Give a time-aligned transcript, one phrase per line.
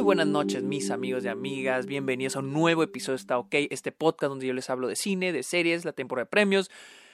[0.00, 1.84] Muy buenas noches, mis amigos y amigas.
[1.84, 4.96] Bienvenidos a un nuevo episodio de Está OK, este podcast donde yo les hablo de
[4.96, 6.70] cine, de series, la temporada de premios,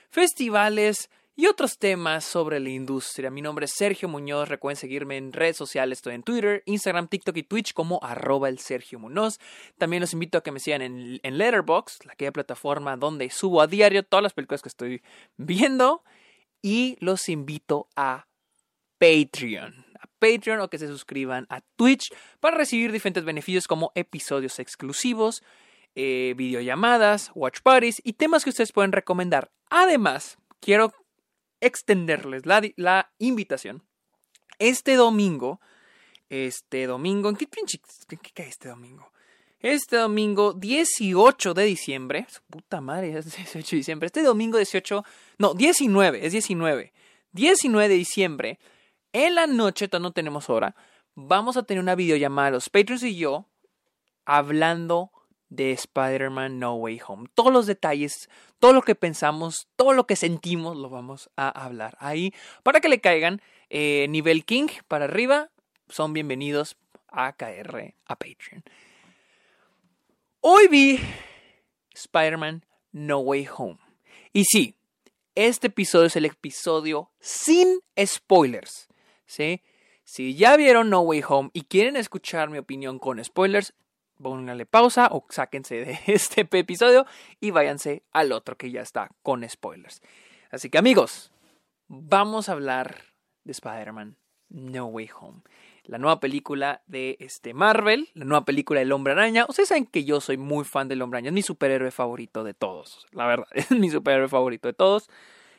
[0.09, 3.29] festivales y otros temas sobre la industria.
[3.29, 4.49] Mi nombre es Sergio Muñoz.
[4.49, 5.99] Recuerden seguirme en redes sociales.
[5.99, 9.41] Estoy en Twitter, Instagram, TikTok y Twitch como arroba el Sergio Muñoz.
[9.79, 13.67] También los invito a que me sigan en, en Letterboxd, aquella plataforma donde subo a
[13.67, 15.03] diario todas las películas que estoy
[15.37, 16.05] viendo.
[16.62, 18.29] Y los invito a
[18.98, 19.86] Patreon.
[20.19, 25.43] Patreon o que se suscriban a Twitch para recibir diferentes beneficios como episodios exclusivos,
[25.95, 29.51] eh, videollamadas, watch parties y temas que ustedes pueden recomendar.
[29.71, 30.93] Además, quiero
[31.60, 33.83] extenderles la, la invitación.
[34.59, 35.60] Este domingo,
[36.29, 39.10] este domingo, ¿en qué pinche, en qué cae este domingo?
[39.60, 45.05] Este domingo 18 de diciembre, puta madre, es 18 de diciembre, este domingo 18,
[45.38, 46.93] no, 19, es 19,
[47.33, 48.59] 19 de diciembre,
[49.25, 50.77] en la noche, no tenemos hora,
[51.15, 53.46] vamos a tener una videollamada, los Patreons y yo,
[54.27, 55.10] hablando
[55.49, 57.30] de Spider-Man No Way Home.
[57.35, 61.96] Todos los detalles, todo lo que pensamos, todo lo que sentimos, lo vamos a hablar
[61.99, 62.35] ahí.
[62.63, 65.50] Para que le caigan eh, nivel King para arriba,
[65.88, 66.76] son bienvenidos
[67.08, 68.64] a caer a Patreon.
[70.41, 71.00] Hoy vi
[71.94, 73.78] Spider-Man No Way Home.
[74.34, 74.74] Y sí,
[75.34, 78.88] este episodio es el episodio sin spoilers.
[79.27, 79.62] ¿Sí?
[80.05, 83.74] Si ya vieron No Way Home y quieren escuchar mi opinión con spoilers,
[84.22, 87.06] pónganle pausa o sáquense de este episodio
[87.41, 90.02] y váyanse al otro que ya está con spoilers.
[90.50, 91.32] Así que amigos,
[91.88, 93.02] vamos a hablar
[93.44, 94.16] de Spider-Man
[94.48, 95.42] No Way Home.
[95.84, 99.47] La nueva película de este Marvel, la nueva película del Hombre Araña.
[99.48, 102.54] Ustedes saben que yo soy muy fan del Hombre Araña, es mi superhéroe favorito de
[102.54, 103.06] todos.
[103.12, 105.08] La verdad, es mi superhéroe favorito de todos.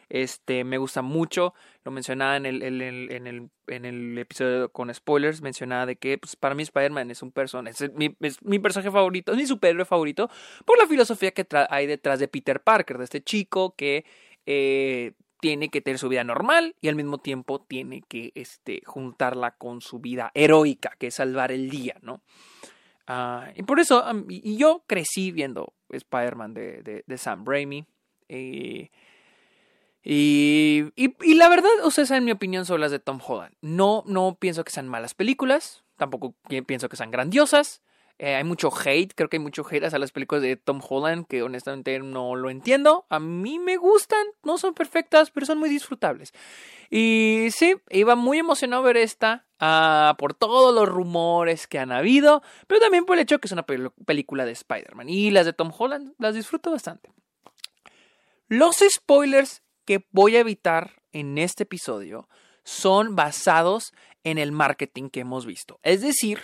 [0.09, 1.53] Este, me gusta mucho.
[1.83, 5.41] Lo mencionaba en el, en el, en el, en el episodio con spoilers.
[5.41, 7.85] Mencionaba de que pues, para mí Spider-Man es un personaje.
[7.85, 8.09] Es mi,
[8.59, 9.31] personaje favorito.
[9.31, 10.29] Es mi superhéroe favorito.
[10.65, 12.97] Por la filosofía que hay detrás de Peter Parker.
[12.97, 14.05] De este chico que
[14.45, 16.75] eh, tiene que tener su vida normal.
[16.79, 20.93] Y al mismo tiempo tiene que este, juntarla con su vida heroica.
[20.97, 22.21] Que es salvar el día, ¿no?
[23.09, 24.05] Uh, y por eso.
[24.29, 27.85] Y, yo crecí viendo Spider-Man de, de, de Sam Raimi.
[28.29, 28.89] Eh,
[30.09, 33.53] y, y, la verdad, ustedes saben mi opinión sobre las de Tom Holland.
[33.59, 36.33] No, no pienso que sean malas películas, tampoco
[36.65, 37.81] pienso que sean grandiosas.
[38.17, 41.27] Eh, hay mucho hate, creo que hay mucho hate hacia las películas de Tom Holland
[41.27, 43.05] que honestamente no lo entiendo.
[43.09, 46.33] A mí me gustan, no son perfectas, pero son muy disfrutables.
[46.89, 52.41] Y sí, iba muy emocionado ver esta uh, por todos los rumores que han habido,
[52.67, 55.09] pero también por el hecho que es una pel película de Spider-Man.
[55.09, 57.11] Y las de Tom Holland las disfruto bastante.
[58.47, 62.27] Los spoilers que voy a evitar en este episodio
[62.63, 63.93] son basados
[64.25, 65.79] en el marketing que hemos visto.
[65.81, 66.39] Es decir,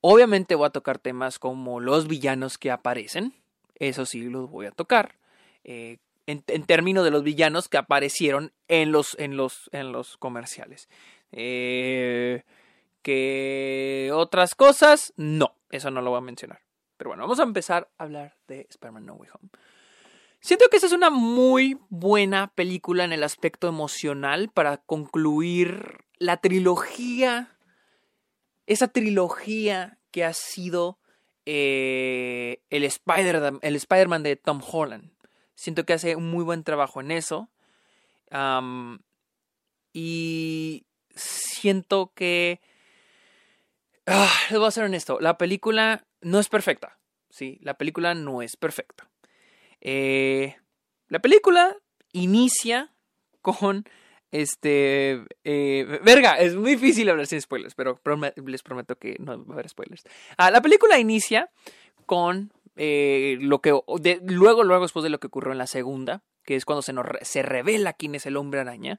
[0.00, 3.34] obviamente voy a tocar temas como los villanos que aparecen.
[3.74, 5.16] Eso sí, los voy a tocar.
[5.62, 10.88] Eh, en, términos de los villanos que aparecieron en los, en los, en los comerciales.
[11.32, 12.44] Eh,
[13.02, 16.62] que otras cosas, no, eso no lo voy a mencionar.
[16.96, 19.50] Pero bueno, vamos a empezar a hablar de Spider-Man No Way Home.
[20.40, 26.36] Siento que esta es una muy buena película en el aspecto emocional para concluir la
[26.38, 27.56] trilogía,
[28.66, 30.98] esa trilogía que ha sido
[31.44, 35.10] eh, el Spider-Man de Tom Holland.
[35.54, 37.50] Siento que hace un muy buen trabajo en eso.
[39.92, 42.60] Y siento que...
[44.06, 46.98] Ah, les voy a ser honesto, la película no es perfecta.
[47.28, 49.10] Sí, la película no es perfecta.
[49.80, 50.56] Eh,
[51.08, 51.76] la película
[52.12, 52.92] inicia
[53.42, 53.84] con
[54.30, 55.24] este.
[55.44, 58.00] Eh, verga, es muy difícil hablar sin spoilers, pero
[58.46, 60.04] les prometo que no va a haber spoilers.
[60.36, 61.50] Ah, la película inicia
[62.06, 63.70] con eh, lo que.
[64.22, 67.06] Luego, luego, después de lo que ocurrió en la segunda, que es cuando se, nos,
[67.22, 68.98] se revela quién es el hombre araña.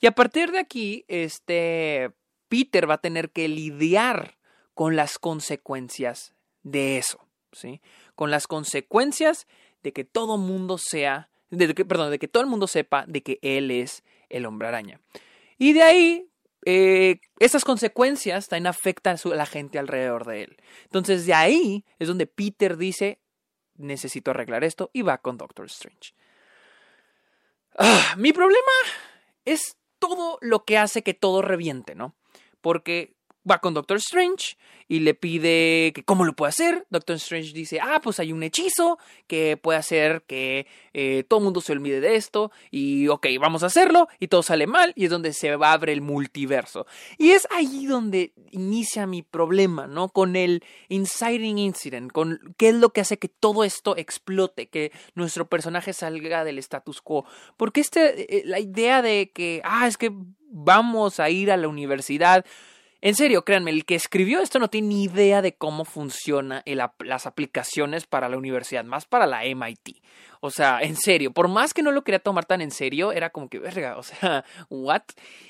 [0.00, 2.12] Y a partir de aquí, este.
[2.48, 4.36] Peter va a tener que lidiar
[4.74, 6.34] con las consecuencias
[6.64, 7.80] de eso, ¿sí?
[8.16, 9.46] Con las consecuencias
[9.82, 13.22] de que todo mundo sea, de que, perdón, de que todo el mundo sepa de
[13.22, 15.00] que él es el hombre araña.
[15.58, 16.30] Y de ahí,
[16.64, 20.56] eh, esas consecuencias también afectan a la gente alrededor de él.
[20.84, 23.20] Entonces de ahí es donde Peter dice,
[23.76, 26.14] necesito arreglar esto y va con Doctor Strange.
[27.78, 28.72] Ah, mi problema
[29.44, 32.14] es todo lo que hace que todo reviente, ¿no?
[32.60, 33.14] Porque
[33.48, 34.56] va con Doctor Strange
[34.88, 36.86] y le pide que cómo lo puede hacer.
[36.90, 41.44] Doctor Strange dice, ah, pues hay un hechizo que puede hacer que eh, todo el
[41.44, 45.04] mundo se olvide de esto y ok, vamos a hacerlo y todo sale mal y
[45.04, 46.86] es donde se va a abrir el multiverso.
[47.18, 50.08] Y es ahí donde inicia mi problema, ¿no?
[50.08, 54.92] Con el inciting incident, con qué es lo que hace que todo esto explote, que
[55.14, 57.24] nuestro personaje salga del status quo.
[57.56, 60.12] Porque este, eh, la idea de que, ah, es que
[60.50, 62.44] vamos a ir a la universidad,
[63.02, 66.62] en serio, créanme, el que escribió esto no tiene ni idea de cómo funcionan
[66.98, 70.02] las aplicaciones para la universidad, más para la MIT.
[70.40, 73.30] O sea, en serio, por más que no lo quería tomar tan en serio, era
[73.30, 75.02] como que, verga, o sea, ¿what?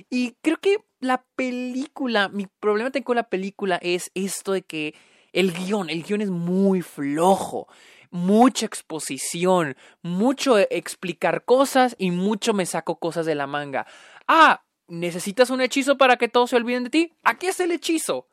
[0.09, 4.95] Y creo que la película, mi problema con la película es esto de que
[5.33, 7.67] el guion, el guion es muy flojo
[8.13, 13.87] mucha exposición, mucho explicar cosas y mucho me saco cosas de la manga.
[14.27, 17.13] Ah, ¿Necesitas un hechizo para que todos se olviden de ti?
[17.23, 18.27] Aquí es el hechizo.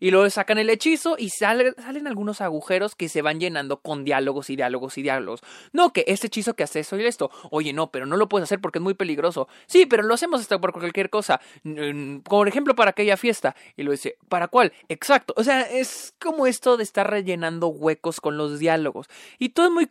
[0.00, 4.50] Y luego sacan el hechizo y salen algunos agujeros que se van llenando con diálogos
[4.50, 5.40] y diálogos y diálogos.
[5.72, 7.30] No, que este hechizo que hace eso y esto.
[7.50, 9.48] Oye, no, pero no lo puedes hacer porque es muy peligroso.
[9.64, 11.40] Sí, pero lo hacemos hasta por cualquier cosa.
[12.24, 13.56] Por ejemplo, para aquella fiesta.
[13.78, 14.74] Y lo dice, ¿para cuál?
[14.90, 15.32] Exacto.
[15.38, 19.06] O sea, es como esto de estar rellenando huecos con los diálogos.
[19.38, 19.88] Y todo es muy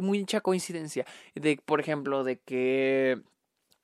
[0.00, 1.06] mucha coincidencia.
[1.34, 3.20] De, por ejemplo, de que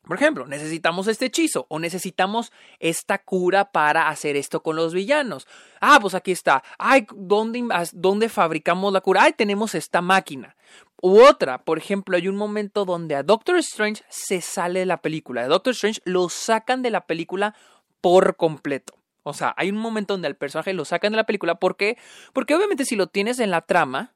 [0.07, 5.49] por ejemplo, necesitamos este hechizo o necesitamos esta cura para hacer esto con los villanos.
[5.81, 6.63] Ah, pues aquí está.
[6.79, 9.25] Ay, ¿dónde, ¿dónde fabricamos la cura?
[9.25, 10.57] Ay, tenemos esta máquina.
[11.03, 15.03] U otra, por ejemplo, hay un momento donde a Doctor Strange se sale de la
[15.03, 15.43] película.
[15.43, 17.57] A Doctor Strange lo sacan de la película
[18.01, 18.95] por completo.
[19.25, 21.57] O sea, hay un momento donde al personaje lo sacan de la película.
[21.57, 21.99] ¿Por qué?
[22.33, 24.15] Porque obviamente si lo tienes en la trama,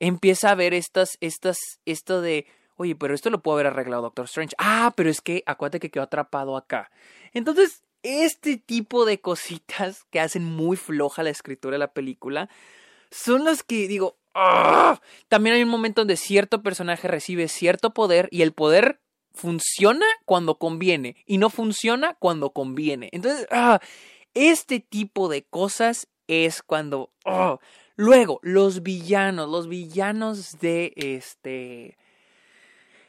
[0.00, 1.56] empieza a ver estas, estas,
[1.86, 2.46] esto de
[2.76, 4.54] Oye, pero esto lo puede haber arreglado Doctor Strange.
[4.58, 6.90] Ah, pero es que acuérdate que quedó atrapado acá.
[7.32, 12.48] Entonces, este tipo de cositas que hacen muy floja la escritura de la película
[13.10, 15.00] son las que digo, ¡ah!
[15.28, 19.00] también hay un momento donde cierto personaje recibe cierto poder y el poder
[19.32, 23.08] funciona cuando conviene y no funciona cuando conviene.
[23.12, 23.80] Entonces, ¡ah!
[24.34, 27.10] este tipo de cosas es cuando...
[27.24, 27.58] ¡ah!
[27.96, 31.96] Luego, los villanos, los villanos de este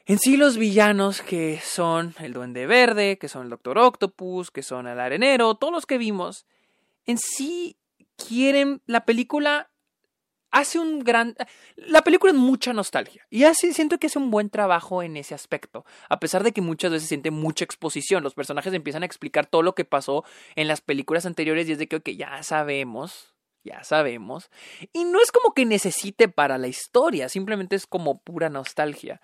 [0.07, 4.63] en sí los villanos que son el Duende Verde, que son el Doctor Octopus, que
[4.63, 6.45] son el Arenero, todos los que vimos,
[7.05, 7.77] en sí
[8.15, 9.69] quieren la película
[10.49, 11.35] hace un gran
[11.75, 15.35] la película es mucha nostalgia y así siento que hace un buen trabajo en ese
[15.35, 19.45] aspecto a pesar de que muchas veces siente mucha exposición los personajes empiezan a explicar
[19.45, 20.23] todo lo que pasó
[20.55, 24.49] en las películas anteriores y es de que ya sabemos ya sabemos
[24.93, 29.21] y no es como que necesite para la historia simplemente es como pura nostalgia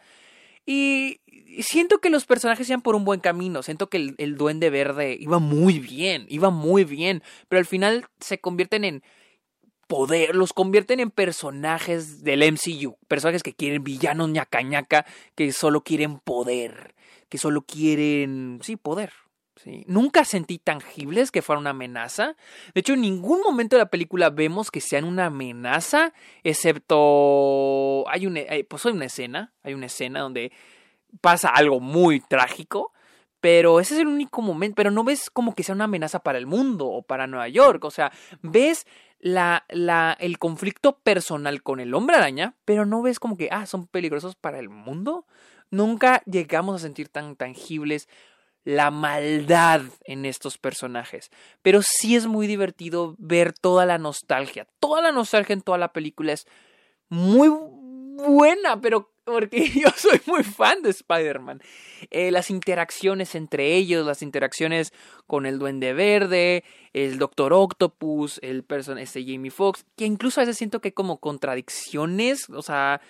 [0.65, 1.19] y
[1.61, 3.63] siento que los personajes iban por un buen camino.
[3.63, 7.21] Siento que el, duende verde iba muy bien, iba muy bien.
[7.49, 9.03] Pero al final se convierten en
[9.87, 12.97] poder, los convierten en personajes del MCU.
[13.07, 15.05] Personajes que quieren villanos ñaca,
[15.35, 16.95] que solo quieren poder,
[17.29, 19.11] que solo quieren, sí, poder.
[19.87, 22.35] Nunca sentí tangibles que fuera una amenaza.
[22.73, 26.13] De hecho, en ningún momento de la película vemos que sean una amenaza,
[26.43, 30.51] excepto hay una, pues hay una escena, hay una escena donde
[31.21, 32.91] pasa algo muy trágico,
[33.39, 36.37] pero ese es el único momento, pero no ves como que sea una amenaza para
[36.37, 38.11] el mundo o para Nueva York, o sea,
[38.41, 38.87] ves
[39.19, 43.65] la, la, el conflicto personal con el hombre araña, pero no ves como que, ah,
[43.65, 45.25] son peligrosos para el mundo.
[45.71, 48.09] Nunca llegamos a sentir tan tangibles
[48.63, 51.31] la maldad en estos personajes.
[51.61, 54.67] Pero sí es muy divertido ver toda la nostalgia.
[54.79, 56.45] Toda la nostalgia en toda la película es
[57.09, 61.61] muy buena, pero porque yo soy muy fan de Spider-Man.
[62.09, 64.93] Eh, las interacciones entre ellos, las interacciones
[65.27, 70.43] con el Duende Verde, el Doctor Octopus, el person este Jamie Foxx, que incluso a
[70.43, 73.01] veces siento que hay como contradicciones, o sea,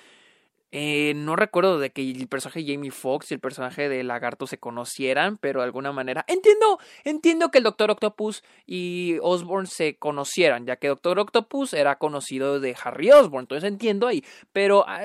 [0.76, 4.48] eh, no recuerdo de que el personaje de Jamie Foxx y el personaje de Lagarto
[4.48, 6.26] se conocieran, pero de alguna manera.
[6.28, 12.00] Entiendo, entiendo que el Doctor Octopus y Osborn se conocieran, ya que Doctor Octopus era
[12.00, 13.44] conocido de Harry Osborn.
[13.44, 14.26] Entonces entiendo ahí.
[14.52, 14.84] Pero.
[14.88, 15.02] Ah,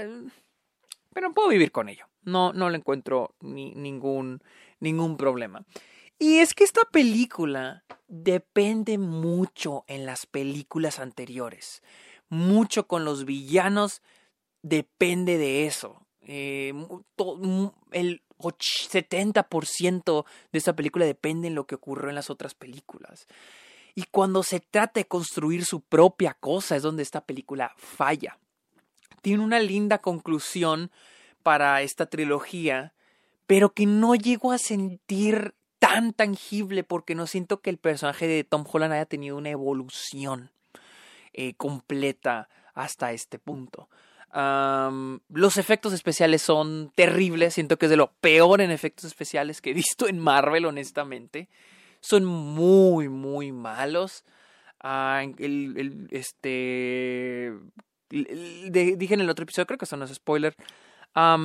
[1.12, 2.06] pero puedo vivir con ello.
[2.22, 4.40] No, no le encuentro ni, ningún,
[4.80, 5.66] ningún problema.
[6.18, 11.82] Y es que esta película depende mucho en las películas anteriores.
[12.30, 14.00] Mucho con los villanos
[14.62, 16.06] depende de eso.
[16.22, 16.72] Eh,
[17.92, 23.26] el 70% de esta película depende en lo que ocurrió en las otras películas.
[23.94, 28.38] Y cuando se trata de construir su propia cosa es donde esta película falla.
[29.22, 30.92] Tiene una linda conclusión
[31.42, 32.94] para esta trilogía,
[33.46, 38.44] pero que no llego a sentir tan tangible porque no siento que el personaje de
[38.44, 40.50] Tom Holland haya tenido una evolución
[41.32, 43.88] eh, completa hasta este punto.
[44.32, 49.70] Los efectos especiales son terribles, siento que es de lo peor en efectos especiales que
[49.70, 51.49] he visto en Marvel, honestamente.
[52.00, 54.25] Son muy, muy malos.
[54.80, 57.52] Ah, el, este.
[58.11, 60.54] dije en el otro episodio, creo que eso no es spoiler.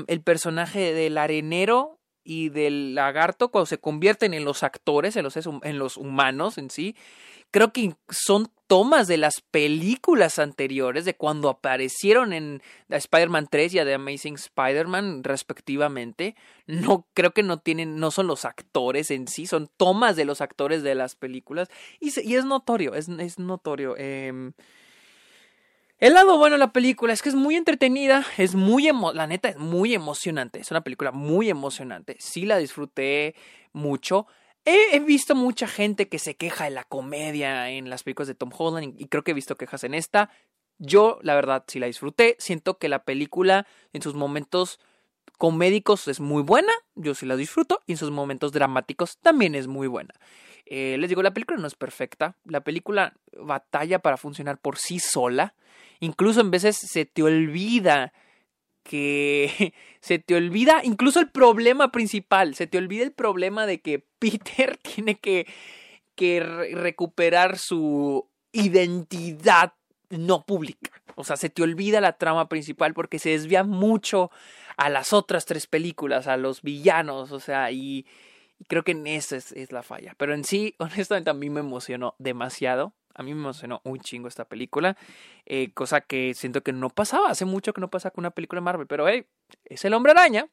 [0.08, 5.36] el personaje del arenero y del lagarto, cuando se convierten en los actores, en los,
[5.38, 6.96] en los humanos en sí,
[7.54, 13.78] creo que son tomas de las películas anteriores, de cuando aparecieron en Spider-Man 3 y
[13.78, 16.36] The Amazing Spider-Man respectivamente.
[16.66, 20.42] No, creo que no tienen, no son los actores en sí, son tomas de los
[20.42, 21.70] actores de las películas.
[22.00, 23.94] Y, es notorio, es, es notorio.
[24.00, 24.52] Eh,
[26.00, 29.50] el lado bueno de la película es que es muy entretenida, es muy, la neta,
[29.50, 30.60] es muy emocionante.
[30.60, 32.18] Es una película muy emocionante.
[32.20, 33.36] Sí la disfruté
[33.74, 34.26] mucho.
[34.66, 38.52] He, visto mucha gente que se queja de la comedia en las películas de Tom
[38.58, 40.30] Holland y, creo que he visto quejas en esta.
[40.80, 42.38] Yo, la verdad, sí la disfruté.
[42.40, 44.80] Siento que la película en sus momentos
[45.38, 46.72] comédicos es muy buena.
[46.96, 47.82] Yo sí la disfruto.
[47.88, 50.14] Y en sus momentos dramáticos también es muy buena.
[50.66, 52.38] Eh, les digo, la película no es perfecta.
[52.46, 55.56] La película batalla para funcionar por sí sola.
[56.00, 58.14] Incluso en veces se te olvida
[58.84, 64.00] que se te olvida incluso el problema principal, se te olvida el problema de que
[64.20, 65.48] Peter tiene que,
[66.16, 69.74] que recuperar su identidad
[70.10, 70.92] no pública.
[71.16, 74.32] O sea, se te olvida la trama principal porque se desvía mucho
[74.78, 78.06] a las otras tres películas, a los villanos, o sea, y,
[78.68, 80.16] creo que en esa es, es, la falla.
[80.18, 82.94] Pero en sí, honestamente, a mí me emocionó demasiado.
[83.16, 84.98] A mí me emocionó un chingo esta película,
[85.46, 88.60] eh, cosa que siento que no pasaba, hace mucho que no pasa con una película
[88.60, 89.26] de Marvel, pero hey,
[89.66, 90.48] es el hombre araña,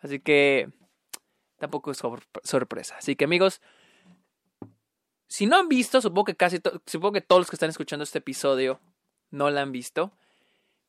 [0.00, 0.70] así que
[1.58, 2.00] tampoco es
[2.44, 2.96] sorpresa.
[2.98, 3.60] Así que amigos,
[5.26, 8.18] si no han visto, supongo que casi, supongo que todos los que están escuchando este
[8.18, 8.80] episodio
[9.30, 10.12] no la han visto,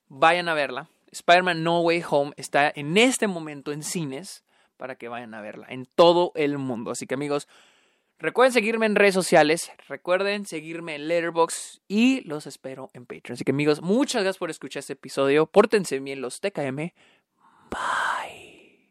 [0.07, 0.89] vayan a verla.
[1.11, 4.43] Spider-Man No Way Home está en este momento en cines
[4.77, 6.91] para que vayan a verla en todo el mundo.
[6.91, 7.47] Así que amigos,
[8.19, 13.35] Recuerden seguirme en redes sociales, recuerden seguirme en Letterboxd y los espero en Patreon.
[13.35, 15.45] Así que amigos, muchas gracias por escuchar este episodio.
[15.45, 16.91] Pórtense bien los TKM.
[17.71, 18.89] Bye.